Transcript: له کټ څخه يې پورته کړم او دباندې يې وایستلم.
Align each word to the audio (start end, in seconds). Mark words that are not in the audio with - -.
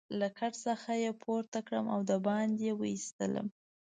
له 0.19 0.27
کټ 0.37 0.53
څخه 0.65 0.91
يې 1.03 1.11
پورته 1.23 1.59
کړم 1.67 1.85
او 1.93 1.99
دباندې 2.11 2.63
يې 2.67 2.73
وایستلم. 2.81 3.47